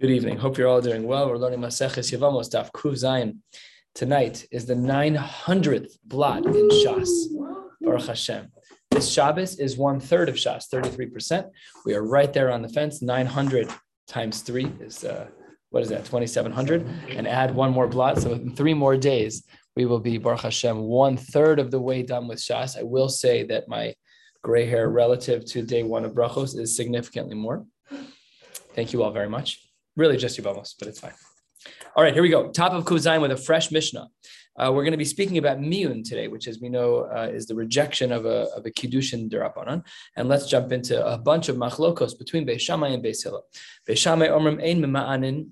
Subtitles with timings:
[0.00, 0.38] Good evening.
[0.38, 1.28] Hope you're all doing well.
[1.28, 3.36] We're learning Maseches Yevamos Daf Kuv Zayin.
[3.94, 7.10] Tonight is the 900th blot in Shas.
[7.82, 8.48] Baruch Hashem.
[8.90, 11.50] This Shabbos is one third of Shas, 33%.
[11.84, 13.02] We are right there on the fence.
[13.02, 13.68] 900
[14.08, 15.26] times three is, uh,
[15.68, 16.88] what is that, 2,700?
[17.10, 18.22] And add one more blot.
[18.22, 19.44] So in three more days,
[19.76, 22.78] we will be, Baruch Hashem, one third of the way done with Shas.
[22.78, 23.94] I will say that my
[24.42, 27.66] gray hair relative to day one of Brachos is significantly more.
[28.74, 29.69] Thank you all very much.
[30.00, 31.12] Really just Yevamos, but it's fine.
[31.94, 32.48] All right, here we go.
[32.48, 34.08] Top of Kuzayim with a fresh Mishnah.
[34.58, 37.46] Uh, we're going to be speaking about miyun today, which, as we know, uh, is
[37.46, 39.84] the rejection of a, of a kiddushin derabanan.
[40.16, 43.44] And let's jump into a bunch of machlokos between Beis Shammai and Beis Hillel.
[43.86, 45.50] Beis Shammai omrim ein mema'anin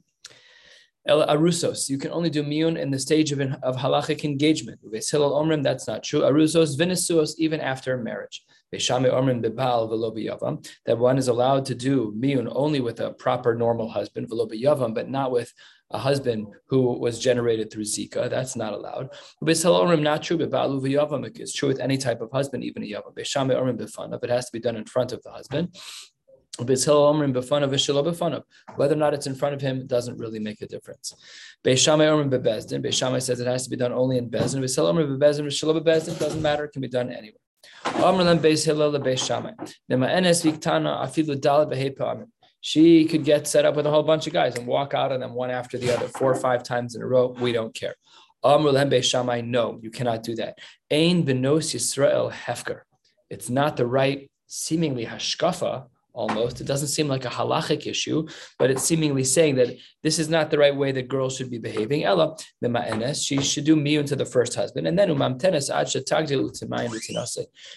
[1.07, 1.91] el arusos.
[1.91, 4.81] You can only do miyun in the stage of, of halachic engagement.
[4.91, 6.21] Beis Hillel omrim, that's not true.
[6.21, 8.83] Arusos vinisuos, even after marriage that
[10.99, 15.53] one is allowed to do miyun only with a proper normal husband, but not with
[15.91, 18.29] a husband who was generated through Zika.
[18.29, 19.09] That's not allowed.
[19.41, 24.23] Not true, it's true with any type of husband, even a yavam.
[24.23, 25.75] It has to be done in front of the husband.
[26.61, 26.91] Whether
[28.95, 31.15] or not it's in front of him doesn't really make a difference.
[31.65, 36.19] Says it has to be done only in Bezdin.
[36.19, 37.39] Doesn't matter, it can be done anywhere.
[42.61, 45.21] She could get set up with a whole bunch of guys and walk out on
[45.21, 47.29] them one after the other, four or five times in a row.
[47.29, 47.95] We don't care.
[48.45, 50.59] No, you cannot do that.
[50.91, 52.81] Yisrael hefker.
[53.31, 55.87] It's not the right, seemingly hashkafa
[56.19, 56.61] almost.
[56.61, 58.27] It doesn't seem like a halachic issue,
[58.59, 61.59] but it's seemingly saying that this is not the right way that girls should be
[61.59, 62.05] behaving.
[62.05, 62.37] Ella,
[63.15, 65.09] she should do miyun to the first husband, and then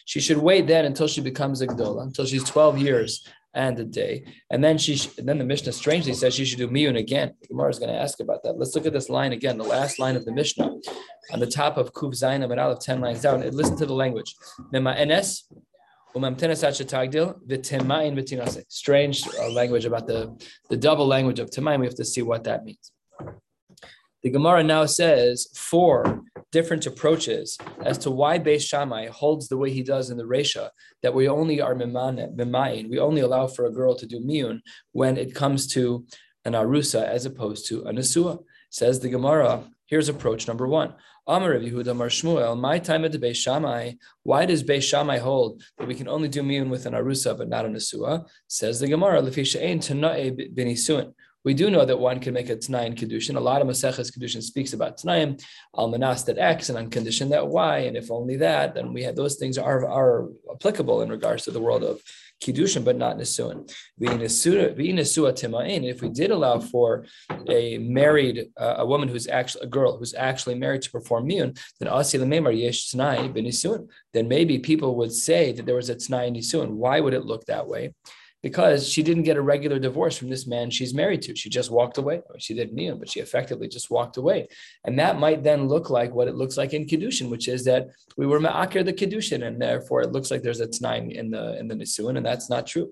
[0.05, 3.83] she should wait then until she becomes a gdola, until she's 12 years and a
[3.83, 4.23] day.
[4.49, 7.33] And then she, then the Mishnah strangely says she should do miyun again.
[7.41, 8.57] The Gemara is going to ask about that.
[8.57, 10.71] Let's look at this line again, the last line of the Mishnah
[11.33, 13.41] on the top of Kuv Zayin and Aleph, 10 lines down.
[13.51, 14.35] Listen to the language.
[18.67, 20.37] Strange uh, language about the,
[20.69, 21.79] the double language of Temaim.
[21.79, 22.91] We have to see what that means.
[24.23, 29.71] The Gemara now says four different approaches as to why Beis Shammai holds the way
[29.71, 30.69] he does in the Resha,
[31.01, 34.59] that we only are mimayin, we only allow for a girl to do miyun
[34.91, 36.05] when it comes to
[36.45, 38.43] an arusa as opposed to a nesua.
[38.69, 40.93] Says the Gemara, here's approach number one.
[41.27, 43.91] Amar Rav Yehuda Mar Shmuel, my time at the Beis Shammai,
[44.23, 47.47] why does Beis Shammai hold that we can only do miyun with an arusa but
[47.47, 48.25] not a nesua?
[48.47, 51.13] Says the Gemara, Lefisha ein tana'e binisuin.
[51.43, 53.35] We do know that one can make a Tanai in Kedushin.
[53.35, 55.41] A lot of Maseches Kedushin speaks about Tanaim,
[55.75, 59.15] Almanas that X, and on condition that Y, and if only that, then we have
[59.15, 62.01] those things are, are applicable in regards to the world of
[62.41, 63.69] Kiddushin, but not Nisuin.
[65.89, 67.05] If we did allow for
[67.47, 71.57] a married, uh, a woman who's actually a girl who's actually married to perform miyun,
[71.79, 76.71] then Asi yesh Then maybe people would say that there was a Tanai Nisuin.
[76.71, 77.93] Why would it look that way?
[78.43, 81.35] Because she didn't get a regular divorce from this man she's married to.
[81.35, 82.21] She just walked away.
[82.39, 84.47] She didn't need him, but she effectively just walked away.
[84.83, 87.89] And that might then look like what it looks like in Kiddushin, which is that
[88.17, 91.57] we were ma'akir the Kiddushin, and therefore it looks like there's a t'naim in the
[91.59, 92.91] in the Nisuin, and that's not true.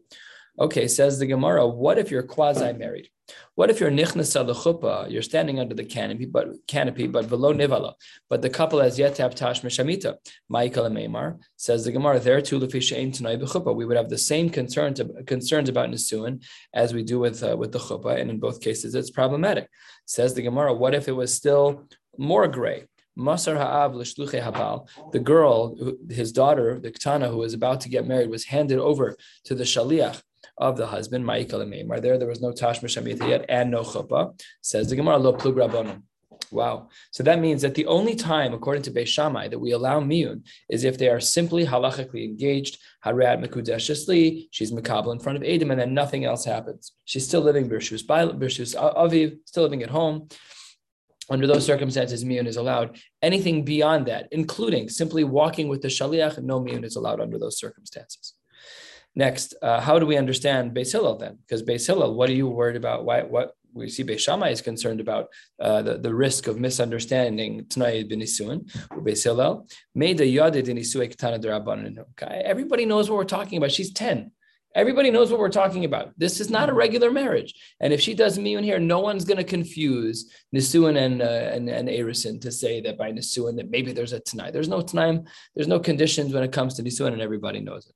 [0.59, 3.09] Okay, says the Gemara, what if you're quasi married?
[3.55, 7.93] What if you're nichnas chuppah, you're standing under the canopy, but canopy, but below nivala,
[8.29, 10.17] but the couple has yet to have tash meshamita.
[10.51, 13.73] Ma'ikal Meimar says the Gemara there too lefishain tonight bechuppah.
[13.73, 16.43] We would have the same concerns concerns about nisuin
[16.73, 19.69] as we do with uh, with the chuppah, and in both cases it's problematic.
[20.05, 21.87] Says the Gemara, what if it was still
[22.17, 22.85] more gray?
[23.17, 24.87] Masar Ha'av l'shluche habal.
[25.11, 25.75] The girl,
[26.09, 29.15] his daughter, the Ktana, who was about to get married, was handed over
[29.45, 30.21] to the shaliach
[30.59, 32.01] of the husband, Ma'ikal and Meimar.
[32.01, 34.39] There, there was no Tash Mishamita yet and no Chuppah.
[34.61, 36.01] Says the Gemara, Lo Plug.
[36.51, 36.89] Wow.
[37.11, 40.41] So that means that the only time, according to Beis Shammai, that we allow miyun
[40.67, 42.79] is if they are simply halachically engaged.
[43.05, 46.93] Harat mekudeshesli, she's makabel in front of Adam, and then nothing else happens.
[47.05, 50.27] She's still living birshus birshus aviv, still living at home.
[51.29, 52.97] Under those circumstances, miyun is allowed.
[53.21, 57.59] Anything beyond that, including simply walking with the shaliach, no miyun is allowed under those
[57.59, 58.33] circumstances.
[59.15, 61.37] Next, uh, how do we understand Beis Hillel then?
[61.41, 63.05] Because Beis Hillel, what are you worried about?
[63.05, 65.29] Why, what we see Beis Shammai is concerned about
[65.59, 69.67] uh, the, the risk of misunderstanding Tanai bin Isuin, Beis Hillel,
[72.11, 73.71] Okay, everybody knows what we're talking about.
[73.71, 74.31] She's 10.
[74.75, 76.13] Everybody knows what we're talking about.
[76.17, 77.55] This is not a regular marriage.
[77.79, 81.67] And if she does miyun here, no one's going to confuse Nisuin and, uh, and,
[81.67, 84.51] and Erison to say that by Nisuin that maybe there's a Tanai.
[84.51, 85.21] There's no Tanai.
[85.55, 87.95] There's no conditions when it comes to Nisuin, and everybody knows it.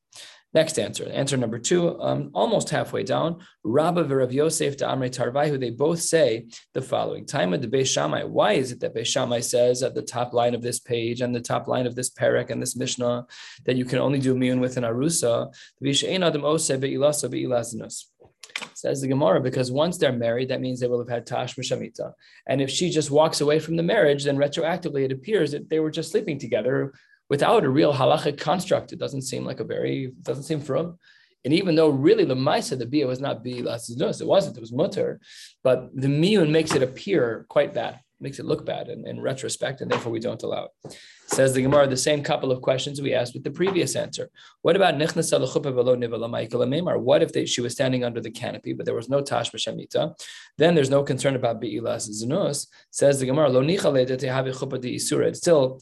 [0.54, 3.40] Next answer, answer number two, um, almost halfway down.
[3.64, 7.26] Rabba Rav Yosef to Amre Tarvaihu, they both say the following.
[7.26, 8.24] Time of the Shammai.
[8.24, 11.34] Why is it that Beis Shammai says at the top line of this page and
[11.34, 13.26] the top line of this parak and this Mishnah
[13.66, 15.52] that you can only do miyun with an arusa?
[18.76, 22.12] Says the Gemara, because once they're married, that means they will have had tash mishamita.
[22.48, 25.80] And if she just walks away from the marriage, then retroactively it appears that they
[25.80, 26.94] were just sleeping together
[27.30, 28.94] without a real halachic construct.
[28.94, 30.98] It doesn't seem like a very, doesn't seem from.
[31.46, 34.62] And even though really the Maisa, the Bia was not Bi Lasidus, it wasn't, it
[34.62, 35.20] was Mutter,
[35.64, 39.82] but the Miyun makes it appear quite bad, makes it look bad in, in retrospect,
[39.82, 40.98] and therefore we don't allow it.
[41.28, 44.30] Says the Gemara, the same couple of questions we asked with the previous answer.
[44.62, 46.98] What about Maikala Memor?
[46.98, 50.14] What if they, she was standing under the canopy, but there was no Tash B'Shemita?
[50.58, 52.68] Then there's no concern about Bi'ilas Zinus.
[52.92, 55.82] Says the Gemara, Lo It still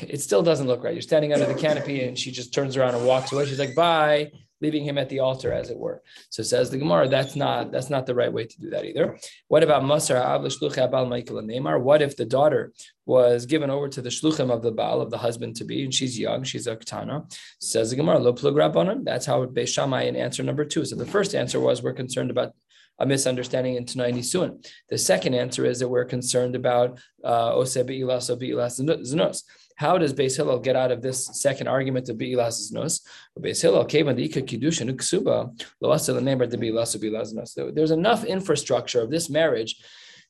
[0.00, 0.94] it still doesn't look right.
[0.94, 3.46] You're standing under the canopy and she just turns around and walks away.
[3.46, 4.30] She's like, bye,
[4.62, 6.02] leaving him at the altar, as it were.
[6.30, 9.18] So says the Gemara, that's not that's not the right way to do that either.
[9.48, 11.80] What about Masar Neymar?
[11.82, 12.72] What if the daughter
[13.04, 15.92] was given over to the shluchim of the Baal, of the husband to be, and
[15.92, 17.24] she's young, she's a katana?
[17.60, 20.84] Says the Gemara, lo plug That's how Beis Shammai in answer number two.
[20.84, 22.54] So the first answer was we're concerned about
[22.98, 24.64] a misunderstanding in Tanai Nisuin.
[24.88, 29.42] The second answer is that we're concerned about uh, Ose Be'ilas Zenos.
[29.82, 33.00] How does Beis Hillel get out of this second argument of Be'ilas Znos?
[33.36, 37.74] Beis Hillel came on the Ika Kiddushin Uksuba, Loasa Lememer de Be'ilas Znos.
[37.74, 39.82] There's enough infrastructure of this marriage,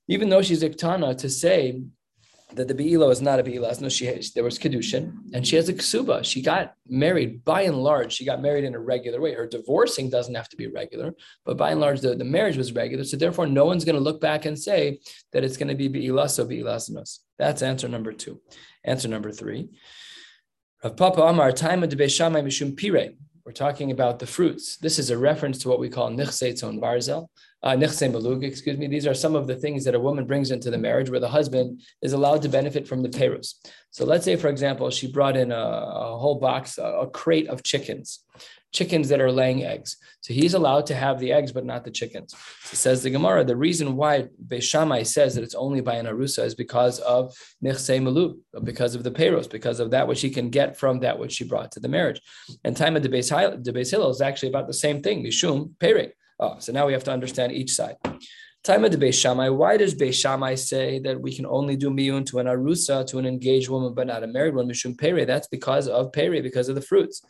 [0.08, 1.82] even though she's Iktana, to say
[2.56, 3.80] that the Be'ilo is not a Be'ilas.
[3.80, 6.24] No, she there was Kedushin, and she has a Ksuba.
[6.24, 9.34] She got married, by and large, she got married in a regular way.
[9.34, 11.14] Her divorcing doesn't have to be regular,
[11.44, 13.04] but by and large, the, the marriage was regular.
[13.04, 15.00] So therefore, no one's going to look back and say
[15.32, 17.18] that it's going to be Be'ilas so Be'ilas.
[17.38, 18.40] That's answer number two.
[18.84, 19.68] Answer number three.
[20.82, 23.12] Rav Papa Amar, time of Mishum Pire.
[23.44, 24.76] We're talking about the fruits.
[24.76, 27.28] This is a reference to what we call Nichseitzon Barzel
[27.62, 28.86] uh, malug, excuse me.
[28.86, 31.28] These are some of the things that a woman brings into the marriage where the
[31.28, 33.54] husband is allowed to benefit from the payros.
[33.90, 37.48] So let's say, for example, she brought in a, a whole box, a, a, crate
[37.48, 38.24] of chickens,
[38.72, 39.96] chickens that are laying eggs.
[40.22, 42.34] So he's allowed to have the eggs, but not the chickens.
[42.64, 46.44] So says the Gemara, the reason why Beishamai says that it's only by an arusa
[46.44, 47.32] is because of
[47.62, 51.18] nichse malug, because of the payros, because of that which he can get from that
[51.18, 52.20] which she brought to the marriage.
[52.64, 56.12] And time of the Beis Hillel is actually about the same thing, mishum pere.
[56.42, 57.94] Oh, so now we have to understand each side.
[58.64, 59.48] Time of the Beis Shammai.
[59.48, 63.18] Why does Beis Shammai say that we can only do miyun to an arusa, to
[63.20, 64.68] an engaged woman, but not a married one?
[64.68, 65.24] Mishum pere.
[65.24, 67.22] That's because of peri, because of the fruits.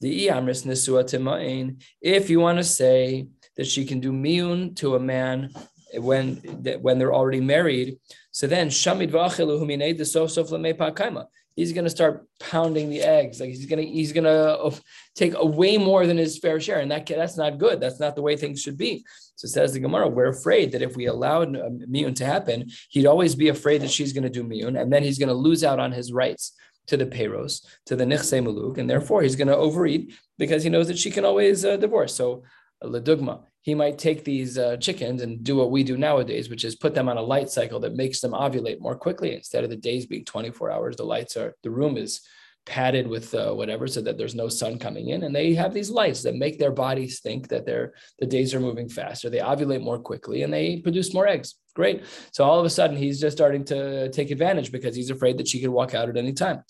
[0.00, 1.80] The iamris nesua timain.
[2.02, 5.50] If you want to say that she can do miyun to a man
[5.94, 6.36] when
[6.82, 7.98] when they're already married,
[8.32, 13.00] so then shamid v'achelu huminei the sof sof kaima he's going to start pounding the
[13.00, 13.40] eggs.
[13.40, 14.74] Like he's going to he's going to uh,
[15.14, 17.80] take away more than his fair share, and that that's not good.
[17.80, 19.04] That's not the way things should be.
[19.34, 23.06] So says the Gemara, we're afraid that if we allowed uh, miyun to happen, he'd
[23.06, 25.64] always be afraid that she's going to do miyun, and then he's going to lose
[25.64, 26.52] out on his rights
[26.86, 30.70] to the payros, to the nichse maluk, and therefore he's going to overeat because he
[30.70, 32.14] knows that she can always uh, divorce.
[32.14, 32.44] So
[32.82, 36.64] uh, ledugma, he might take these uh, chickens and do what we do nowadays, which
[36.64, 39.34] is put them on a light cycle that makes them ovulate more quickly.
[39.34, 42.20] Instead of the days being 24 hours, the lights are the room is
[42.64, 45.90] padded with uh, whatever so that there's no sun coming in and they have these
[45.90, 49.80] lights that make their bodies think that they're the days are moving faster they ovulate
[49.80, 53.36] more quickly and they produce more eggs great so all of a sudden he's just
[53.36, 56.60] starting to take advantage because he's afraid that she could walk out at any time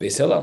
[0.00, 0.42] Beis Hillel.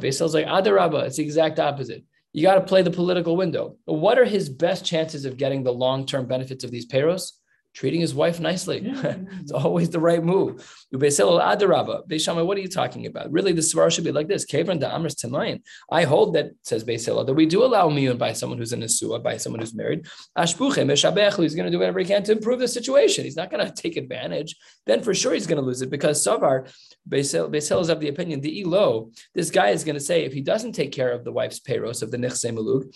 [0.00, 3.76] Basil's like Adarabba, it's the exact opposite you got to play the political window.
[3.86, 7.32] What are his best chances of getting the long term benefits of these payros?
[7.72, 8.82] Treating his wife nicely.
[8.84, 10.66] it's always the right move.
[10.90, 13.30] What are you talking about?
[13.30, 14.44] Really, the svara should be like this.
[15.90, 18.88] I hold that, says Beisila, that we do allow miyun by someone who's in a
[18.88, 20.06] suah, by someone who's married.
[20.36, 23.24] He's going to do whatever he can to improve the situation.
[23.24, 24.56] He's not going to take advantage.
[24.86, 26.72] Then for sure he's going to lose it because Savar,
[27.08, 30.40] Beisil is of the opinion, the elo, this guy is going to say, if he
[30.40, 32.92] doesn't take care of the wife's payros of the nichse maluk,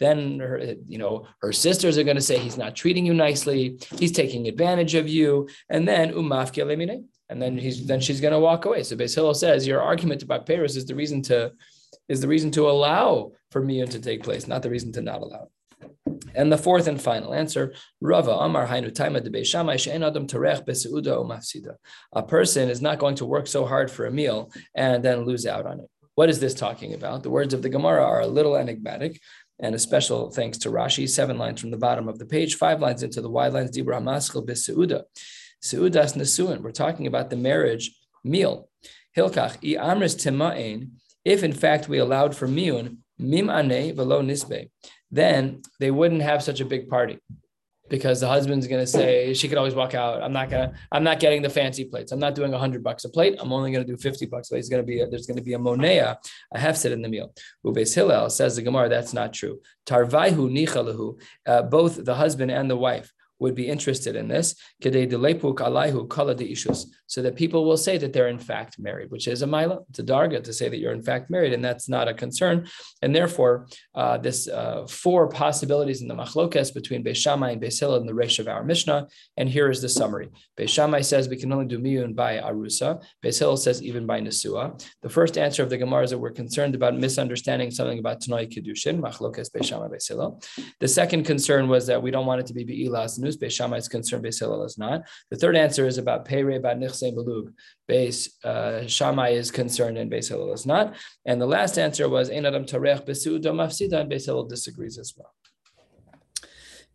[0.00, 3.12] then her, you know, her sisters are going to say he's not treating treating you
[3.12, 8.18] nicely, he's taking advantage of you, and then umafki lemine, and then he's then she's
[8.18, 8.82] going to walk away.
[8.82, 11.52] So Beis Hillel says your argument about Paris is the reason to
[12.08, 15.20] is the reason to allow for miyun to take place, not the reason to not
[15.20, 15.50] allow.
[16.34, 20.64] And the fourth and final answer, Rava Amar Hainu Taima de Beishamai She'en Adam Tarech
[20.66, 21.74] Beseuda Mafsida.
[22.12, 25.44] A person is not going to work so hard for a meal and then lose
[25.44, 25.90] out on it.
[26.14, 27.22] What is this talking about?
[27.22, 29.20] The words of the Gemara are a little enigmatic.
[29.60, 32.80] And a special thanks to Rashi, seven lines from the bottom of the page, five
[32.80, 35.02] lines into the wide lines, Dibra Maskil Biseuda.
[35.62, 36.60] Seudas Nesuin.
[36.60, 37.90] We're talking about the marriage
[38.22, 38.68] meal.
[39.16, 40.90] Hilkach, i amris tima'in,
[41.24, 44.70] if in fact we allowed for miun, mim ane velo nisbe,
[45.10, 47.18] then they wouldn't have such a big party
[47.88, 50.22] because the husband's going to say she could always walk out.
[50.22, 52.12] I'm not going to i'm not getting the fancy plates.
[52.12, 53.36] I'm not doing 100 bucks a plate.
[53.38, 55.42] I'm only going to do 50 bucks it's going to be a, there's going to
[55.42, 56.16] be a monea
[56.54, 57.32] a hefset in the meal.
[57.64, 59.60] Ubes Hillel says the gemara that's not true.
[59.86, 64.54] Tarvaihu nichalahu uh, both the husband and the wife would be interested in this,
[67.10, 69.98] so that people will say that they're in fact married, which is a mila, it's
[69.98, 72.68] a darga to say that you're in fact married, and that's not a concern.
[73.02, 77.78] And therefore, uh, this uh, four possibilities in the machlokes between Beis Shammai and Beis
[78.00, 80.28] in the resh of our Mishnah, and here is the summary.
[80.56, 83.02] Beis Shammai says we can only do miyun by arusa.
[83.24, 84.82] Beis says even by nesua.
[85.02, 88.52] The first answer of the Gemara is that we're concerned about misunderstanding something about Tanoi
[88.52, 90.08] Kedushin, machlokes Beis Shammai Beis.
[90.80, 93.36] The second concern was that we don't want it to be be'ilas news.
[93.36, 95.02] Beis Shammai is concerned, Beis Hillel is not.
[95.30, 97.52] The third answer is about Pere, about Nichse Malug.
[97.88, 100.94] Beis uh, Shammai is concerned and Beis Hillel is not.
[101.26, 105.14] And the last answer was Ein Adam Tarech Besuda Mafsida, and Beis Hillel disagrees as
[105.16, 105.32] well.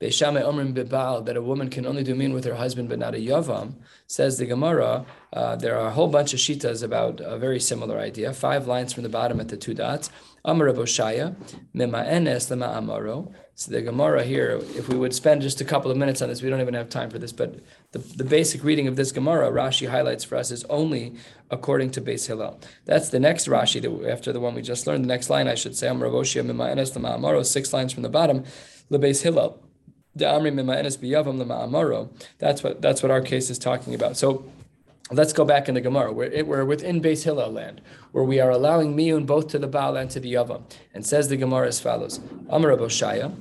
[0.10, 3.18] Omrim Bibal, that a woman can only do mean with her husband but not a
[3.18, 3.76] Yavam,
[4.08, 5.06] says the Gemara.
[5.32, 8.34] Uh, there are a whole bunch of shitas about a very similar idea.
[8.34, 10.10] Five lines from the bottom at the two dots.
[10.46, 11.36] Amar Boshaya,
[11.74, 13.34] Mima Enes Lema Amaro.
[13.56, 16.42] So the Gemara here, if we would spend just a couple of minutes on this,
[16.42, 17.60] we don't even have time for this, but
[17.92, 21.14] the, the basic reading of this Gemara, Rashi highlights for us, is only
[21.52, 22.60] according to Beis Hillel.
[22.86, 25.56] That's the next Rashi, that after the one we just learned, the next line, I
[25.56, 28.44] should say, Amar Boshaya Mima Enes Lema Amaro, six lines from the bottom,
[28.90, 29.64] the Beis Hillel.
[30.16, 31.02] That's
[32.64, 34.18] what that's what our case is talking about.
[34.18, 34.46] So
[35.12, 36.12] let's go back in the Gemara.
[36.12, 39.98] We're, we're within Beis Hillel land, where we are allowing miyun both to the Baal
[39.98, 40.64] and to the Yavam.
[40.94, 43.34] And says the Gemara as follows: Amar Boshaya.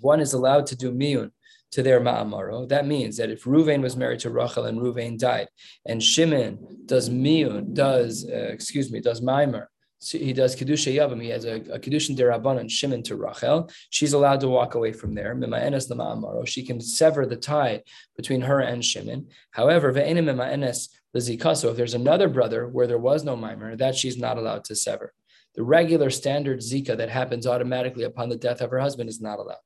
[0.00, 1.32] One is allowed to do miyun
[1.72, 2.68] to their ma'amaro.
[2.68, 5.48] That means that if Ruvain was married to Rachel and Ruvain died,
[5.86, 9.20] and Shimon does miyun, does uh, excuse me, does
[10.00, 11.20] he does kedusha yavam.
[11.22, 13.68] He has a, a kedushin derabanan shimon to Rachel.
[13.90, 15.34] She's allowed to walk away from there.
[15.34, 16.46] Mima'enes lama'amaro.
[16.46, 17.82] She can sever the tie
[18.16, 19.28] between her and Shimon.
[19.50, 21.70] However, ve'enim mima'enes lezikaso.
[21.70, 25.12] If there's another brother where there was no mimer, that she's not allowed to sever.
[25.54, 29.40] The regular standard zika that happens automatically upon the death of her husband is not
[29.40, 29.56] allowed.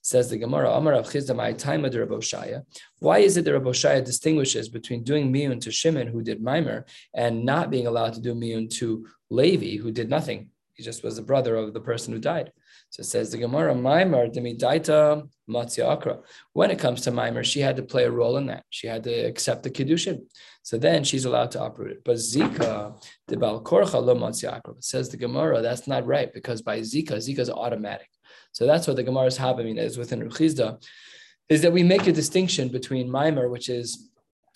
[0.00, 2.64] Says the Gemara, Amar Rav Chisda
[3.00, 7.44] Why is it that Rabbi distinguishes between doing miyun to Shimon, who did mimer, and
[7.44, 10.50] not being allowed to do miyun to Levi, who did nothing?
[10.74, 12.52] He just was the brother of the person who died.
[12.90, 16.18] So it says the Gemara, Maimer demidaita matzia akra.
[16.52, 18.64] When it comes to Maimer, she had to play a role in that.
[18.70, 20.20] She had to accept the kiddushin.
[20.62, 22.04] So then she's allowed to uproot it.
[22.04, 24.74] But Zika, the Bal Korcha lo matzia akra.
[24.80, 28.08] Says the Gemara, that's not right because by Zika, Zika is automatic.
[28.52, 30.82] So that's what the Gemara's Habamina is within Ruchizda,
[31.48, 34.10] is that we make a distinction between Maimer, which is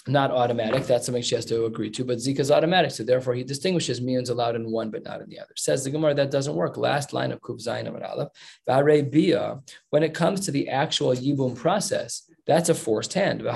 [0.09, 0.85] not automatic.
[0.87, 2.05] That's something she has to agree to.
[2.05, 2.91] But Zika is automatic.
[2.93, 5.53] So therefore, he distinguishes miyuns allowed in one, but not in the other.
[5.57, 6.77] Says the Gemara, that doesn't work.
[6.77, 9.11] Last line of Kuf Zayin Amar Aleph.
[9.11, 9.61] Bia,
[9.91, 13.43] when it comes to the actual Yibum process, that's a forced hand.
[13.43, 13.49] We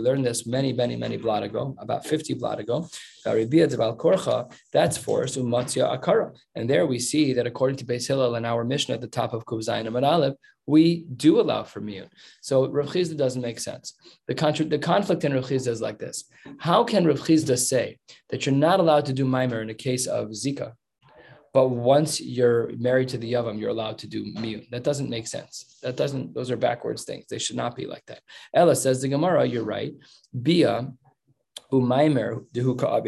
[0.00, 2.88] learned this many, many, many blot ago, about 50 blot ago.
[3.24, 6.36] That's forced akara.
[6.54, 9.32] And there we see that according to Beis Hillel and our mission at the top
[9.32, 10.34] of Kuf and Aleph,
[10.66, 12.08] we do allow for miyun.
[12.42, 13.94] So Rav Chisda doesn't make sense.
[14.28, 16.24] The, contra- the conflict in Rav Chisda is like this.
[16.58, 20.06] How can Rav Chisda say that you're not allowed to do mimer in a case
[20.06, 20.74] of Zika,
[21.52, 24.68] but once you're married to the Yavam, you're allowed to do miyun?
[24.70, 25.78] That doesn't make sense.
[25.82, 27.26] That doesn't, those are backwards things.
[27.28, 28.20] They should not be like that.
[28.54, 29.92] Ella says the Gemara, you're right.
[30.42, 30.92] Bia,
[31.72, 32.44] umaimer,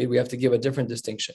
[0.08, 1.34] we have to give a different distinction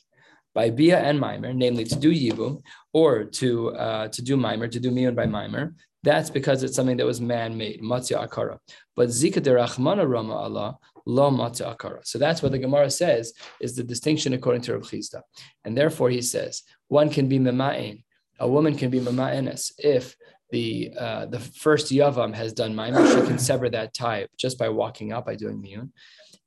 [0.54, 2.62] by bia and mimer, namely to do yibum
[2.92, 6.98] or to uh, to do mimer, to do miyun by mimer, that's because it's something
[6.98, 8.58] that was man-made, matzia akara.
[8.96, 12.06] But zika derachmana rama Allah, lo akara.
[12.06, 15.22] So that's what the Gemara says is the distinction according to Rav Chisda.
[15.64, 18.04] And therefore he says, one can be mema'in,
[18.40, 20.16] a woman can be mema'enes if
[20.52, 24.70] the uh, the first yavam has done maimer, she can sever that tie just by
[24.70, 25.90] walking out by doing miyun.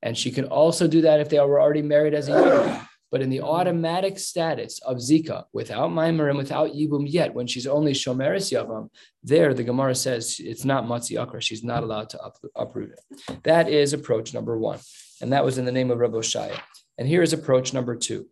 [0.03, 2.87] And she can also do that if they were already married as a yavam.
[3.11, 3.47] But in the mm-hmm.
[3.47, 8.89] automatic status of Zika, without Maimer and without Yibum yet, when she's only Shomeris Yavam,
[9.23, 11.43] there the Gemara says it's not Matzi Akra.
[11.43, 13.43] She's not allowed to up, uproot it.
[13.45, 14.79] That is approach number one.
[15.21, 16.59] And that was in the name of Rabbi Shaya.
[16.99, 18.27] And here is approach number two.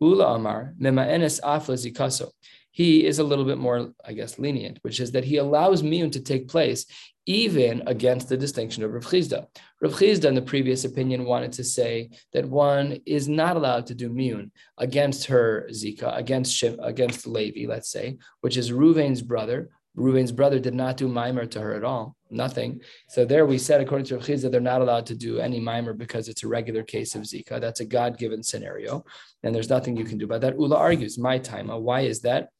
[0.00, 2.30] Ula Amar, Mema Enes Afla Zikaso
[2.76, 6.12] he is a little bit more, I guess, lenient, which is that he allows miyun
[6.12, 6.84] to take place
[7.24, 9.46] even against the distinction of Rav Chisda.
[9.80, 13.94] Rav Chisda, in the previous opinion, wanted to say that one is not allowed to
[13.94, 20.32] do miyun against her zika, against against Levi, let's say, which is Ruvain's brother, Reuven's
[20.32, 22.80] brother did not do mimer to her at all, nothing.
[23.08, 26.28] So there we said, according to Chiza, they're not allowed to do any mimer because
[26.28, 27.60] it's a regular case of Zika.
[27.60, 29.04] That's a God-given scenario,
[29.42, 30.58] and there's nothing you can do about that.
[30.58, 31.70] Ula argues, my time.
[31.70, 32.50] Uh, why is that?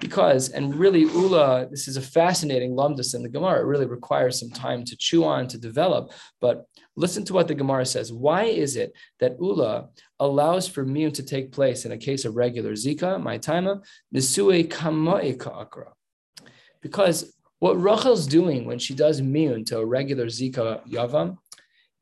[0.00, 3.60] Because, and really, Ula, this is a fascinating lumdus in the Gemara.
[3.60, 6.12] It really requires some time to chew on, to develop.
[6.40, 6.64] But
[6.96, 8.12] listen to what the Gemara says.
[8.12, 12.34] Why is it that Ula allows for miyun to take place in a case of
[12.34, 13.76] regular Zika, my time, uh,
[14.12, 15.92] nisue akra?
[16.84, 21.38] Because what Rachel's doing when she does miyun to a regular Zika Yavam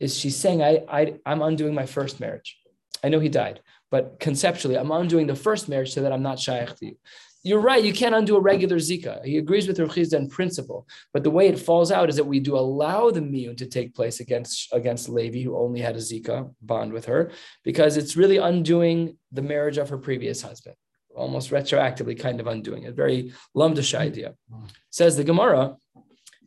[0.01, 2.59] is she's saying, I, I, I'm undoing my first marriage.
[3.05, 3.61] I know he died,
[3.93, 6.97] but conceptually, I'm undoing the first marriage so that I'm not shaykh to you.
[7.45, 9.25] You're right, you can't undo a regular Zika.
[9.25, 12.41] He agrees with Rav in principle, but the way it falls out is that we
[12.41, 16.53] do allow the miyun to take place against, against Levi, who only had a Zika
[16.61, 17.31] bond with her,
[17.63, 20.75] because it's really undoing the marriage of her previous husband
[21.15, 22.95] almost retroactively kind of undoing it.
[22.95, 24.35] Very lumdish idea.
[24.91, 25.77] Says the Gemara,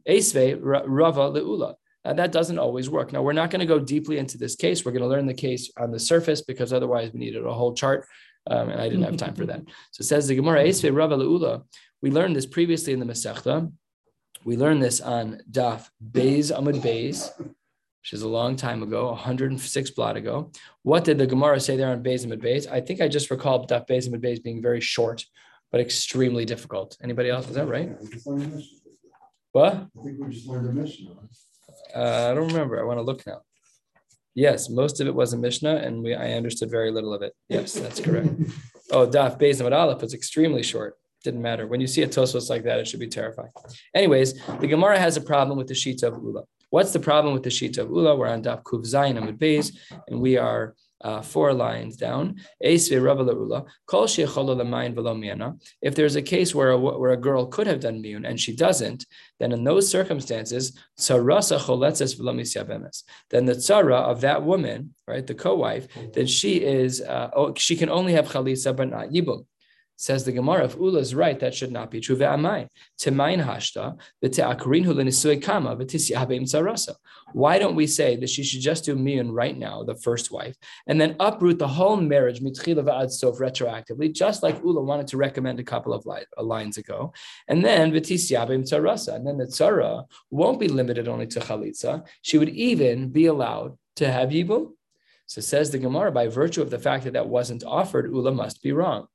[0.07, 1.75] Esve Rava Leula.
[2.03, 3.12] Now, that doesn't always work.
[3.12, 4.86] Now, we're not going to go deeply into this case.
[4.86, 7.74] We're going to learn the case on the surface because otherwise we needed a whole
[7.74, 8.05] chart,
[8.48, 9.62] um, and I didn't have time for that.
[9.91, 11.63] So it says the Gemara, Esve Rava Leula.
[12.03, 13.72] We learned this previously in the Masechta.
[14.43, 17.31] We learned this on Daf Beis Amud Beis,
[18.05, 20.51] which is a long time ago, 106 blot ago.
[20.83, 22.71] What did the Gemara say there on Beis and?
[22.71, 25.25] I think I just recall Daf Beis and being very short,
[25.71, 26.97] but extremely difficult.
[27.01, 27.50] Anybody else?
[27.50, 27.89] Is that right?
[29.53, 29.74] What?
[29.74, 31.15] I think we just learned a Mishnah.
[31.95, 32.79] Uh, I don't remember.
[32.79, 33.41] I want to look now.
[34.35, 37.33] Yes, most of it was a Mishnah, and we I understood very little of it.
[37.50, 38.27] Yes, that's correct.
[38.91, 40.93] oh, Daf Beis and Aleph was extremely short.
[41.24, 41.65] Didn't matter.
[41.65, 43.50] When you see a Tosfos like that, it should be terrifying.
[43.95, 46.43] Anyways, the Gemara has a problem with the sheet of Ula.
[46.69, 48.15] What's the problem with the sheet of Ula?
[48.15, 52.36] We're on Daf Kuv Zayin Amud Beis, and we are uh, four lines down.
[52.60, 52.88] If
[55.95, 59.05] there's a case where a, where a girl could have done miyun and she doesn't,
[59.39, 61.45] then in those circumstances, then the
[63.53, 68.27] tzara of that woman, right, the co-wife, then she is uh, she can only have
[68.27, 69.45] chalisa but not yibum.
[69.97, 72.17] Says the Gemara, if Ula is right, that should not be true.
[72.17, 73.97] Hashta,
[75.41, 76.95] kama, tzarasa.
[77.31, 80.55] Why don't we say that she should just do miyun right now, the first wife,
[80.88, 85.93] and then uproot the whole marriage, retroactively, just like Ula wanted to recommend a couple
[85.93, 87.13] of uh, lines ago,
[87.47, 92.05] and then v'tisyabim tzarasa, and then the tzara won't be limited only to chalitza.
[92.21, 94.73] She would even be allowed to have yibum.
[95.27, 98.62] So says the Gemara, by virtue of the fact that that wasn't offered, Ula must
[98.62, 99.08] be wrong.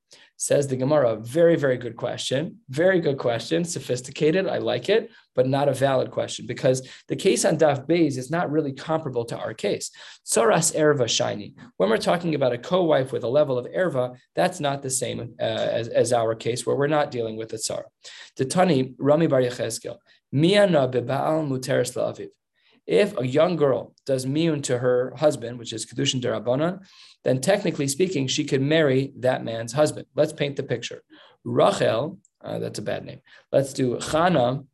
[0.42, 2.60] Says the Gemara, very, very good question.
[2.70, 3.62] Very good question.
[3.62, 4.46] Sophisticated.
[4.46, 8.30] I like it, but not a valid question because the case on Daf Beis is
[8.30, 9.90] not really comparable to our case.
[10.24, 11.56] Soras Erva Shiny.
[11.76, 14.88] When we're talking about a co wife with a level of Erva, that's not the
[14.88, 17.84] same uh, as, as our case where we're not dealing with a Tzara.
[18.48, 19.98] Tani Rami Bar Yechezkel.
[20.34, 22.28] Miyana Bebaal Muteris La'aviv.
[22.90, 26.84] If a young girl does miyun to her husband, which is kedushin derabanan,
[27.22, 30.06] then technically speaking, she could marry that man's husband.
[30.16, 31.02] Let's paint the picture.
[31.44, 33.20] Rachel, uh, that's a bad name.
[33.52, 34.66] Let's do Chana,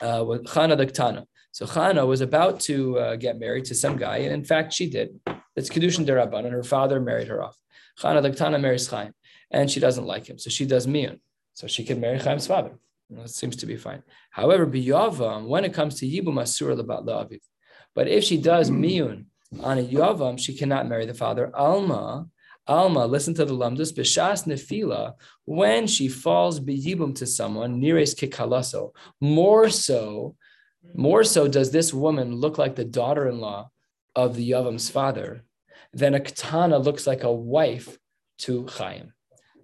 [0.00, 1.26] uh, Chana the.
[1.52, 4.88] So Chana was about to uh, get married to some guy, and in fact, she
[4.88, 5.20] did.
[5.54, 6.52] It's kedushin derabanan.
[6.52, 7.58] Her father married her off.
[8.00, 9.12] Chana the marries Chaim,
[9.50, 11.20] and she doesn't like him, so she does miyun.
[11.52, 12.78] So she can marry Chaim's father.
[13.18, 14.02] It seems to be fine.
[14.30, 17.40] However, biyavam, when it comes to yibum asur la'aviv,
[17.94, 18.82] but if she does hmm.
[18.82, 19.24] miyun
[19.60, 21.54] on a yavam, she cannot marry the father.
[21.54, 22.26] Alma,
[22.66, 28.94] Alma, listen to the lumdus, b'shas nefila, when she falls biyibum to someone, nires kikalaso,
[29.20, 30.36] more so,
[30.94, 33.68] more so does this woman look like the daughter-in-law
[34.14, 35.44] of the yavam's father
[35.92, 37.98] than a katana looks like a wife
[38.38, 39.12] to Chaim.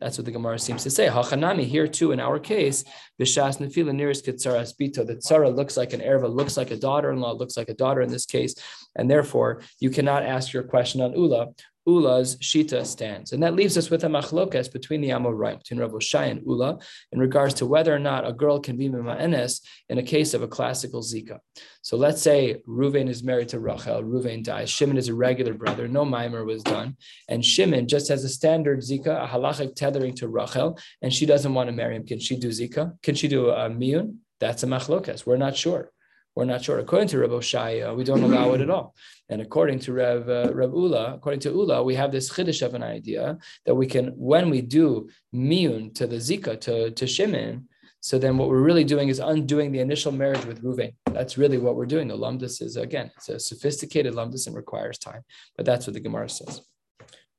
[0.01, 1.09] That's what the Gemara seems to say.
[1.09, 2.85] Hachanami here too, in our case,
[3.21, 5.05] b'shas nefila nearest ketzara spito.
[5.05, 8.11] The tzara looks like an erva, looks like a daughter-in-law, looks like a daughter in
[8.11, 8.55] this case,
[8.97, 11.49] and therefore you cannot ask your question on ula
[11.89, 13.33] Ula's Shita stands.
[13.33, 16.79] And that leaves us with a machlokas between the Amoraim, between Rav Shai and Ula,
[17.13, 20.43] in regards to whether or not a girl can be Mima'enes in a case of
[20.43, 21.39] a classical Zika.
[21.81, 25.89] So let's say Ruvain is married to Rachel, Ruvain dies, Shimon is a regular brother,
[25.89, 26.97] no mimer was done,
[27.29, 31.55] and Shimon just has a standard Zika, a halachic tethering to Rachel, and she doesn't
[31.55, 32.05] want to marry him.
[32.05, 33.01] Can she do Zika?
[33.03, 34.17] Can she do a miyun?
[34.41, 35.25] That's a machlokas.
[35.25, 35.91] We're not sure.
[36.35, 36.79] We're not sure.
[36.79, 38.95] According to Rav Oshaya, we don't allow it at all.
[39.29, 42.75] And according to Rav, uh, Rav Ula, according to Ula, we have this chiddush of
[42.75, 47.69] an idea that we can, when we do miyun to the zika, to, to Shimon,
[48.01, 50.95] so then what we're really doing is undoing the initial marriage with Ruvain.
[51.07, 52.07] That's really what we're doing.
[52.07, 55.23] The lumdus is, again, it's a sophisticated lumdus and requires time.
[55.57, 56.63] But that's what the Gemara says.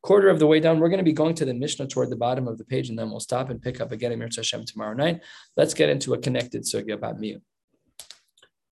[0.02, 2.16] Quarter of the way down, we're going to be going to the Mishnah toward the
[2.16, 4.94] bottom of the page, and then we'll stop and pick up again Emir Hashem tomorrow
[4.94, 5.22] night.
[5.58, 7.42] Let's get into a connected sugya about miyun.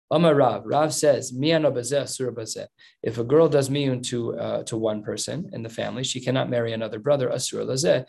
[0.09, 0.63] Amar Rav.
[0.65, 6.03] Rav says, If a girl does miyun to uh, to one person in the family,
[6.03, 7.29] she cannot marry another brother.
[7.29, 8.05] Asur lazeh.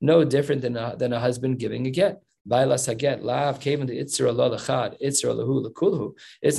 [0.00, 2.22] No different than a, than a husband giving a get.
[2.46, 2.70] Isn't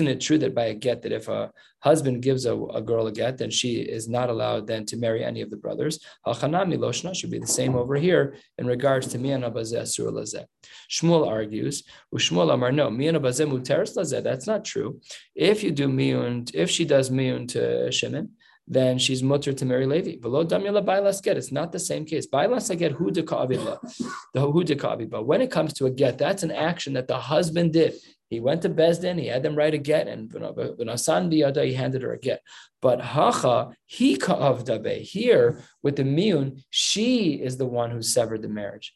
[0.07, 3.37] it true that by a get that if a husband gives a, girl a get,
[3.37, 5.99] then she is not allowed then to marry any of the brothers?
[6.27, 10.45] Halchanami loshna should be the same over here in regards to miyan asur lazeh.
[10.91, 14.21] Shmuel argues, Shmuel amar no miyan muteres lazeh.
[14.23, 14.99] That's not true.
[15.33, 18.29] If you do miyun, if she does miyun to Shimon,
[18.69, 20.17] then she's mutter to marry Levi.
[20.17, 21.37] Below damila bailas get.
[21.37, 22.27] It's not the same case.
[22.27, 26.51] Bailas get hu de the de But when it comes to a get, that's an
[26.51, 27.95] action that the husband did.
[28.29, 32.03] He went to Bezdin, he had them write a get, and V'nasan biyada, he handed
[32.03, 32.43] her a get.
[32.79, 35.01] But hacha, he ka'avdabe.
[35.01, 38.93] Here, with the miun, she is the one who severed the marriage.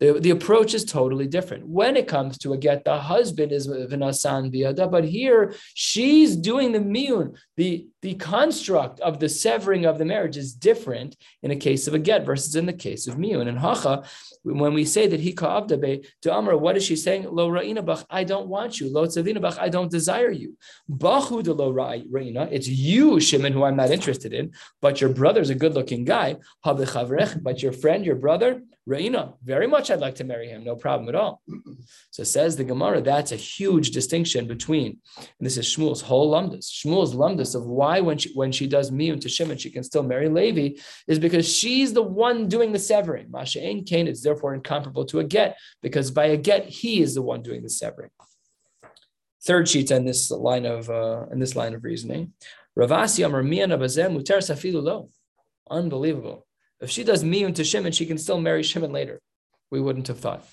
[0.00, 1.66] The, the approach is totally different.
[1.66, 6.72] When it comes to a get, the husband is v'nasan biyada, but here she's doing
[6.72, 7.36] the miun.
[7.56, 11.92] The, the construct of the severing of the marriage is different in a case of
[11.92, 13.46] a get versus in the case of miun.
[13.46, 14.04] And hacha,
[14.42, 17.26] when we say that he ka'avdabe to Amr, what is she saying?
[17.30, 18.90] Lo ra'ina bach, I don't want you.
[18.90, 20.56] Lo tzavina bach, I don't desire you.
[20.90, 25.50] Bachu de lo ra'ina, it's you, Shimon, who I'm not interested in, but your brother's
[25.50, 26.36] a good looking guy.
[26.64, 31.08] But your friend, your brother, Reina, very much I'd like to marry him, no problem
[31.08, 31.42] at all.
[32.10, 36.66] So says the Gemara, that's a huge distinction between, and this is Shmuel's whole lumdus.
[36.68, 40.02] Shmuel's lumdus of why when she when she does miyun to Shimon, she can still
[40.02, 43.28] marry Levi, is because she's the one doing the severing.
[43.28, 47.22] Masha'en Cain is therefore incomparable to a get, because by a get, he is the
[47.22, 48.10] one doing the severing.
[49.44, 52.32] Third sheet in this line of uh, in this line of reasoning.
[52.76, 55.10] Ravasi Amar Miyan Abazem Mutar Safilu Lo.
[55.70, 56.44] Unbelievable.
[56.80, 59.20] If she does miyun to Shimon, she can still marry Shimon later.
[59.70, 60.46] We wouldn't have thought.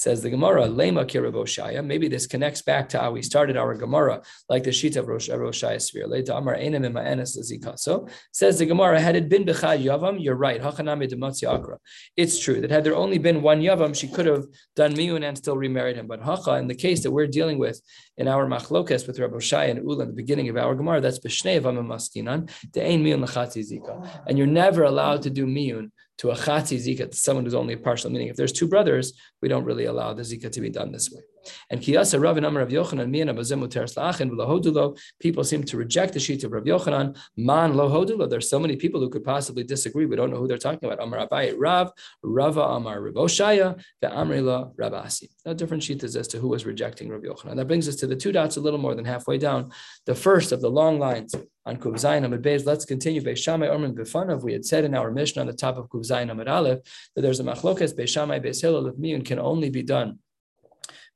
[0.00, 1.84] Says the Gemara, Lema Kiravoshaya.
[1.84, 5.28] Maybe this connects back to how we started our Gemara, like the sheet of Rosh
[5.28, 6.06] Roshaya Sphere.
[6.06, 10.62] Later, Amar Enem So says the Gemara, had it been Bechad Yavam, you're right.
[10.62, 11.76] Hachanami Dematzi Akra.
[12.16, 15.36] It's true that had there only been one Yavam, she could have done Miyun and
[15.36, 16.06] still remarried him.
[16.06, 17.78] But Hacha, in the case that we're dealing with
[18.16, 21.18] in our Machlokas with Rabbi Shai and Ula in the beginning of our Gemara, that's
[21.18, 24.22] B'shnei Yavam Maskinan, De'ein Miyun Lachatzi Zika.
[24.26, 27.74] And you're never allowed to do Miyun to a chatzi zika, to someone who's only
[27.74, 28.10] a partial.
[28.10, 31.10] Meaning, if there's two brothers, we don't really allow the zika to be done this
[31.10, 31.22] way.
[31.70, 34.98] And kiyasa Rav and Amar Rav Yochanan mi and Abazem uteres la'achin v'lohodulo.
[35.20, 37.16] People seem to reject the sheet of Rav Yochanan.
[37.36, 38.28] Man lohodulo.
[38.28, 40.06] There's so many people who could possibly disagree.
[40.06, 41.02] We don't know who they're talking about.
[41.02, 45.30] Amar Abai Rav, Rava Amar Rav Oshaya, ve'amrila Rav Asi.
[45.46, 47.56] No different sheet is as to who was rejecting Rav Yochanan.
[47.56, 49.70] That brings us to the two dots a little more than halfway down.
[50.06, 51.34] The first of the long lines
[51.66, 52.66] on Kuv Zayin Amid Beis.
[52.66, 53.20] Let's continue.
[53.20, 54.42] Beis Shammai Orman Bifanav.
[54.42, 56.80] We had said in our mission on the top of Kuv Zayin Amid Aleph
[57.14, 60.18] that there's a machlokas Beis Shammai Beis Hillel of Miyun can only be done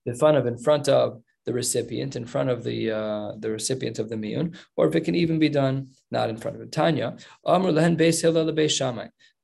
[0.06, 4.16] Bifanav in front of the recipient, in front of the uh, the recipient of the
[4.16, 6.72] miyun, or if it can even be done not in front of it.
[6.72, 7.16] Tanya,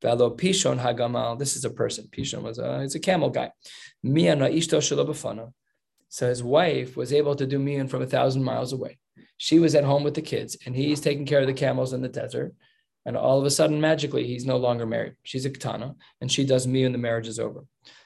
[0.02, 1.38] Pishon Hagamal.
[1.38, 2.08] This is a person.
[2.10, 3.50] Pishon was a he's a camel guy.
[6.12, 8.98] So his wife was able to do miyun from a thousand miles away.
[9.36, 12.02] She was at home with the kids, and he's taking care of the camels in
[12.02, 12.54] the desert.
[13.06, 15.14] And all of a sudden, magically, he's no longer married.
[15.22, 16.92] She's a katana, and she does miyun.
[16.92, 17.64] The marriage is over.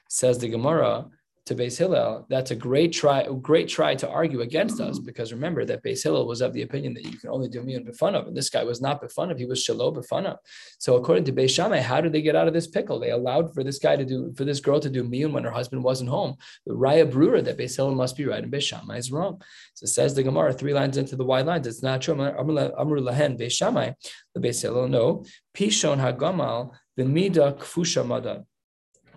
[0.09, 1.07] Says the Gemara
[1.47, 5.05] to Beis Hillel, that's a great try, great try to argue against us, mm-hmm.
[5.05, 7.87] because remember that Beis Hillel was of the opinion that you can only do miyun
[7.87, 10.39] b'fanav, and this guy was not b'fanav, he was shalom b'fanav.
[10.79, 12.99] So according to Beis Shammai, how did they get out of this pickle?
[12.99, 15.51] They allowed for this guy to do, for this girl to do miyun when her
[15.51, 16.37] husband wasn't home.
[16.65, 19.43] The Raya Brura that Beis Hillel must be right and Beis Shammai is wrong.
[19.75, 22.15] So says the Gemara, three lines into the wide lines, it's not true.
[22.15, 23.93] Amru lahen Beis Shammai,
[24.35, 25.27] the Beis Hillel, no.
[25.55, 28.47] Pishon hagamal v'mida kfusha madan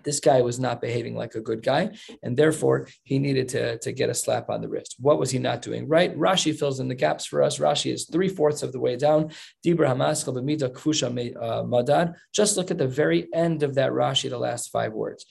[0.04, 3.92] this guy was not behaving like a good guy, and therefore he needed to, to
[3.92, 4.96] get a slap on the wrist.
[5.00, 6.16] What was he not doing right?
[6.16, 7.58] Rashi fills in the gaps for us.
[7.58, 9.30] Rashi is three fourths of the way down.
[9.64, 12.14] Dibra Hamaskal B'mida Kfusha uh, Madad.
[12.32, 15.26] Just look at the very end of that Rashi, the last five words.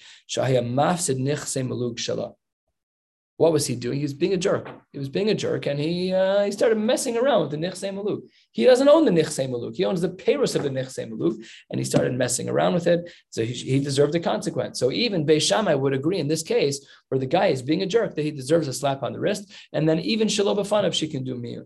[3.38, 3.98] What was he doing?
[3.98, 4.70] He was being a jerk.
[4.92, 7.88] He was being a jerk, and he uh, he started messing around with the Nichse
[7.94, 8.22] Maluk.
[8.52, 9.76] He doesn't own the Nichse Maluk.
[9.76, 11.36] He owns the payros of the Nichse Maluk,
[11.70, 13.12] and he started messing around with it.
[13.30, 14.80] So he, he deserved a consequence.
[14.80, 17.86] So even Beis Shammai would agree in this case, where the guy is being a
[17.86, 21.08] jerk, that he deserves a slap on the wrist, and then even Shaloba if she
[21.08, 21.66] can do miyun.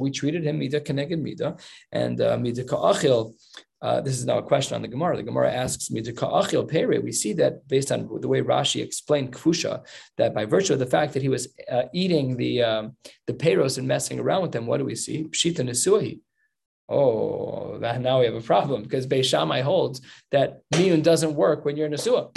[0.00, 1.56] We treated him mida keneged mida,
[1.92, 3.34] and uh, mida ka'achil
[3.82, 5.16] uh, this is now a question on the Gemara.
[5.16, 7.00] The Gemara asks me to pere.
[7.00, 9.84] We see that based on the way Rashi explained kfusha,
[10.18, 13.78] that by virtue of the fact that he was uh, eating the um, the peros
[13.78, 15.24] and messing around with them, what do we see?
[15.24, 16.20] Pshita nesuahi.
[16.88, 21.64] Oh, that, now we have a problem because Beis Shammai holds that miyun doesn't work
[21.64, 22.30] when you're in a suah.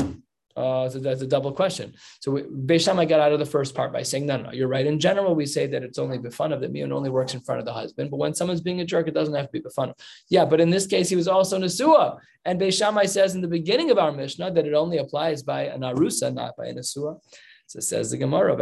[0.56, 1.94] Uh, so that's a double question.
[2.22, 4.88] So Beis Shammai got out of the first part by saying, no, no, you're right.
[4.88, 7.66] In general, we say that it's only befanav, that miyun only works in front of
[7.66, 8.10] the husband.
[8.10, 10.00] But when someone's being a jerk, it doesn't have to be befanav.
[10.30, 12.18] Yeah, but in this case, he was also Nesua.
[12.46, 15.64] And Beis Shammai says in the beginning of our Mishnah that it only applies by
[15.64, 17.20] an arusa, not by a Nesua.
[17.68, 18.56] So says the Gemara,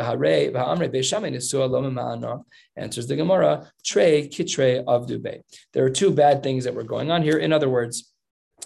[2.77, 5.41] answers the Gemara, Tre Kitre Avdube.
[5.73, 7.37] There are two bad things that were going on here.
[7.37, 8.12] In other words,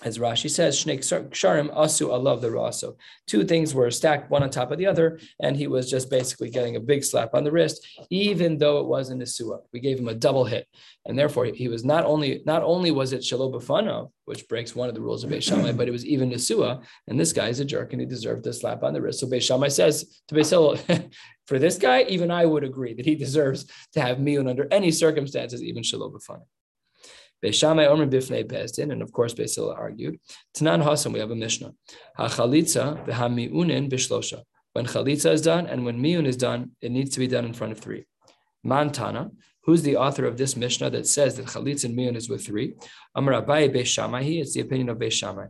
[0.04, 2.96] as Rashi says, Shnei Sharim Asu Allah the Raso.
[3.26, 6.52] Two things were stacked one on top of the other, and he was just basically
[6.52, 9.58] getting a big slap on the wrist, even though it was in the Sua.
[9.74, 10.68] We gave him a double hit.
[11.08, 14.90] And therefore he was not only not only was it Shalom Bafano, which breaks one
[14.90, 17.60] of the rules of Beis Shammai, but it was even Nesua, and this guy is
[17.60, 19.22] a jerk and he deserved a slap on the wrist.
[19.22, 20.78] So Beis Shammai says to Beis Hillel,
[21.48, 24.92] for this guy, even I would agree that he deserves to have miyun under any
[24.92, 26.44] circumstances, even Shalom Bafano.
[27.44, 30.20] Beishamai Omer Bifnei Bezdin, and of course Basil argued.
[30.56, 31.72] Tanan Hasam, we have a Mishnah.
[32.18, 34.44] HaChalitza v'hami'unin bishlosha.
[34.74, 37.54] When chalitza is done and when miun is done, it needs to be done in
[37.54, 38.06] front of three.
[38.66, 39.32] Mantana,
[39.64, 42.76] who's the author of this Mishnah that says that chalitza and miun is with three?
[43.16, 45.50] Amar Abaye Beishamai, it's the opinion of Beishamai.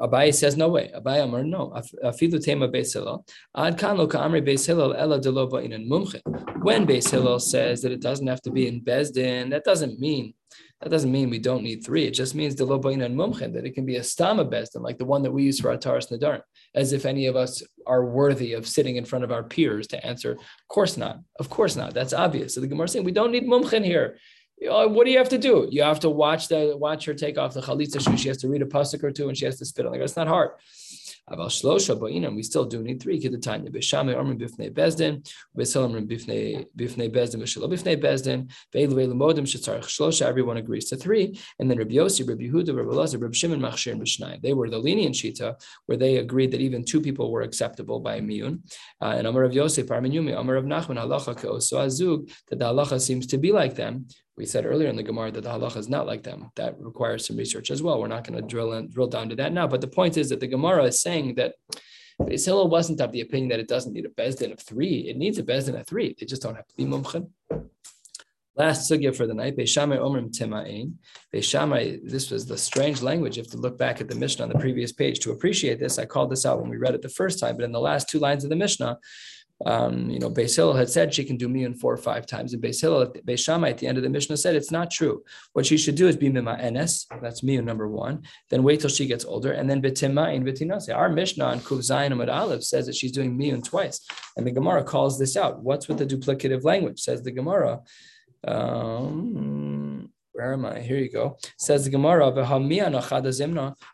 [0.00, 0.90] Abaye says no way.
[0.94, 1.72] Abaye Amar no.
[2.04, 3.24] Afilu tema Beis Hillel.
[3.54, 6.20] Ad kan lo ka'amri Beis Hillel ela delo ba'inan mumchin.
[6.66, 10.34] When Beis Hillel says that it doesn't have to be in Bezdin, that doesn't mean
[10.80, 12.06] that doesn't mean we don't need three.
[12.06, 15.04] It just means delo ba'inan mumchin that it can be a stama Bezdin, like the
[15.04, 16.42] one that we use for our Taras Nadarim,
[16.74, 20.04] as if any of us are worthy of sitting in front of our peers to
[20.04, 20.32] answer.
[20.32, 21.20] Of course not.
[21.38, 21.94] Of course not.
[21.94, 22.56] That's obvious.
[22.56, 24.18] So the Gemara is saying we don't need mumchin here
[24.70, 25.68] uh, what do you have to do?
[25.70, 28.16] You have to watch the watch her take off the chalitza shoe.
[28.16, 30.00] She has to read a pasuk or two, and she has to spit on it.
[30.00, 30.52] It's not hard.
[31.30, 33.20] Aval shlosha ba'inim, we still do need three.
[33.20, 39.84] Kidatanya b'shamay ormin bifnei bezdin, b'selam bifnei bifnei bezdin, b'shalom bifnei bezdin, ve'elu modim shetzarich
[39.84, 40.22] shlosha.
[40.22, 43.92] Everyone agrees to three, and then Rabbi Yossi, Rabbi Yehuda, Rabbi Lazar, Rabbi Shimon, Machshir,
[43.92, 44.40] and B'shnai.
[44.40, 48.20] They were the lenient shita where they agreed that even two people were acceptable by
[48.20, 48.60] miyun.
[49.00, 53.00] Uh, and Amar of Yosef, Parminyumi, Amar of Nachman, halacha ke'oso azug, that the halacha
[53.00, 54.06] seems to be like them.
[54.36, 56.50] We said earlier in the Gemara that the halacha is not like them.
[56.56, 57.98] That requires some research as well.
[57.98, 59.66] We're not going to drill in, drill down to that now.
[59.66, 61.54] But the point is that the Gemara is saying that
[62.20, 65.08] Beis Hillel wasn't of the opinion that it doesn't need a bezdin of three.
[65.08, 66.14] It needs a bezdin of three.
[66.18, 67.30] They just don't have to be mumchen.
[68.56, 70.94] Last sugya for the night, Beishamai Omrim Tima'in.
[71.32, 73.36] Beishamai, this was the strange language.
[73.36, 75.98] You have to look back at the Mishnah on the previous page to appreciate this.
[75.98, 78.08] I called this out when we read it the first time, but in the last
[78.08, 78.98] two lines of the Mishnah,
[79.64, 82.52] um, you know, Beis Hillel had said she can do miyun four or five times.
[82.52, 85.22] And Beis Hillel, Beis Shammai at the end of the Mishnah said it's not true.
[85.54, 88.22] What she should do is be mima enes, that's miyun number one.
[88.50, 90.94] Then wait till she gets older, and then betima in betinase.
[90.94, 94.50] Our Mishnah on Kuv Zayin Amad Aleph says that she's doing miyun twice, and the
[94.50, 95.62] Gemara calls this out.
[95.62, 97.00] What's with the duplicative language?
[97.00, 97.80] Says the Gemara.
[98.46, 100.80] Um, where am I?
[100.80, 101.38] Here you go.
[101.56, 102.30] Says the Gemara,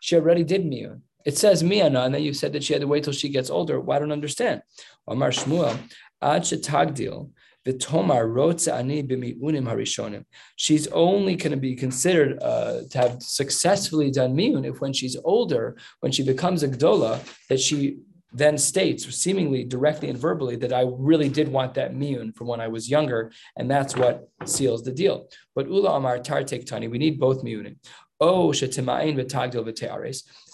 [0.01, 0.99] she already did miyun.
[1.25, 3.49] It says Miana, and then you said that she had to wait till she gets
[3.49, 3.79] older.
[3.79, 4.61] Well, I don't understand.
[5.07, 5.77] Amar Shmuel,
[6.21, 7.29] Ad Shetagdil,
[7.65, 10.25] V'tomar rotza ani b'mi'unim harishonim.
[10.57, 15.15] She's only going to be considered uh, to have successfully done mi'un if when she's
[15.23, 17.99] older, when she becomes a gdola, that she
[18.33, 22.59] then states, seemingly directly and verbally, that I really did want that miyun from when
[22.59, 25.29] I was younger, and that's what seals the deal.
[25.55, 27.77] But ula amar tar tani, we need both miyunim.
[28.25, 28.53] Oh,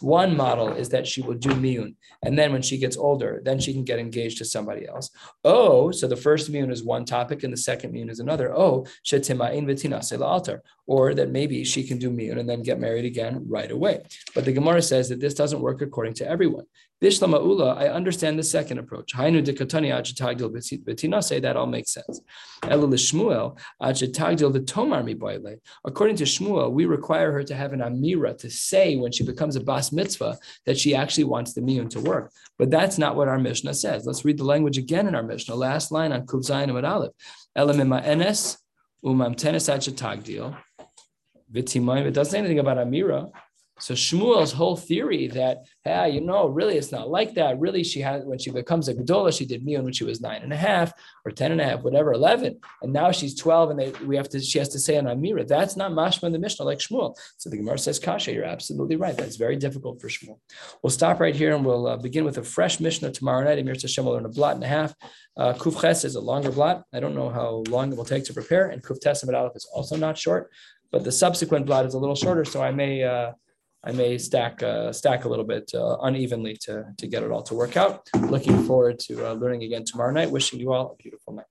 [0.02, 3.60] One model is that she will do miyun, and then when she gets older, then
[3.60, 5.12] she can get engaged to somebody else.
[5.44, 8.52] Oh, so the first miyun is one topic, and the second miyun is another.
[8.58, 8.88] Oh,
[10.24, 14.02] altar, or that maybe she can do miyun and then get married again right away.
[14.34, 16.66] But the Gemara says that this doesn't work according to everyone.
[17.00, 19.14] Bishlama Ula, I understand the second approach.
[19.14, 20.50] Hainu dekatani ajitagdil
[20.84, 22.22] betina say that all makes sense.
[22.64, 28.36] Elul Shmuel ajitagdil v'tomar mi According to Shmuel, we require her to have an amira
[28.40, 32.00] to say when she becomes a bas mitzvah that she actually wants the miyun to
[32.00, 32.32] work.
[32.58, 34.08] But that's not what our Mishnah says.
[34.08, 35.54] Let's read the language again in our Mishnah.
[35.54, 37.12] Last line on Kuf Zayin Amad Aleph.
[37.56, 38.58] Elamima enes
[39.06, 40.58] umam tenes ajitagdil.
[41.54, 42.06] V'timayim.
[42.06, 43.32] It doesn't say anything about amira.
[43.82, 47.60] So Shmuel's whole theory that, hey, you know, really it's not like that.
[47.60, 50.42] Really, she had when she becomes a Gedola, she did Miyun when she was nine
[50.42, 50.92] and a half
[51.26, 54.28] or ten and a half, whatever, eleven, and now she's twelve, and they, we have
[54.30, 55.48] to she has to say an Amira.
[55.48, 57.16] That's not Mashma in the Mishnah like Shmuel.
[57.38, 59.16] So the Gemara says, Kasha, you're absolutely right.
[59.16, 60.40] That's very difficult for Shmuel.
[60.84, 63.60] We'll stop right here and we'll uh, begin with a fresh Mishnah tomorrow night.
[63.60, 64.94] Amir Tashem will learn a blot and a half.
[65.38, 66.84] Uh, Kuf Ches is a longer blot.
[66.94, 68.98] I don't know how long it will take to prepare, and Kuf
[69.34, 70.52] Aleph is also not short,
[70.92, 73.04] but the subsequent blot is a little shorter, so I may.
[73.04, 73.32] Uh,
[73.82, 77.44] I may stack uh, stack a little bit uh, unevenly to, to get it all
[77.44, 78.10] to work out.
[78.14, 80.30] Looking forward to uh, learning again tomorrow night.
[80.30, 81.46] Wishing you all a beautiful night.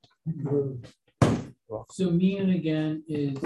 [1.90, 3.38] So me and again is